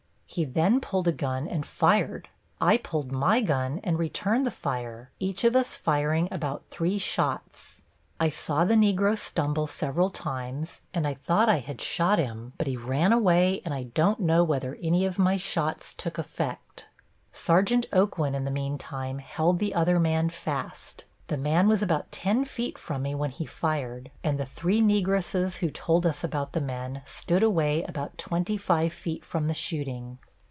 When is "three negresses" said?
24.45-25.59